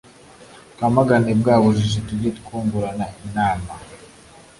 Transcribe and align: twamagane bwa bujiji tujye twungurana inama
twamagane 0.73 1.31
bwa 1.41 1.55
bujiji 1.63 1.99
tujye 2.07 2.29
twungurana 2.39 3.05
inama 3.25 3.71